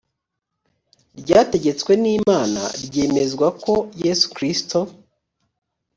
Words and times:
ryategetswe 1.19 1.91
n 2.01 2.05
imana 2.17 2.61
ryemezwa 2.85 3.47
ko 3.63 3.73
yesu 4.03 4.25
kristo 4.35 4.79